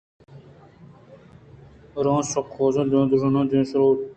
رَوَان 2.05 2.23
آسکّ 2.25 2.47
باز 2.55 2.75
دور 2.91 3.05
ماں 3.09 3.11
آزمان 3.15 3.45
ءِ 3.47 3.49
دیما 3.49 3.65
سر 3.69 3.79
بُوت 3.83 3.99